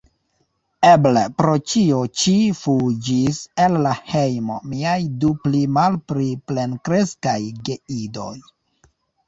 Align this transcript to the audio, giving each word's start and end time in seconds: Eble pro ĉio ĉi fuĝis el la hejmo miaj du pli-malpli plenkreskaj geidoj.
Eble 0.91 1.21
pro 1.41 1.51
ĉio 1.73 1.99
ĉi 2.21 2.33
fuĝis 2.61 3.43
el 3.67 3.77
la 3.89 3.93
hejmo 4.07 4.57
miaj 4.73 4.97
du 5.21 5.31
pli-malpli 5.45 6.27
plenkreskaj 6.49 7.39
geidoj. 7.71 8.35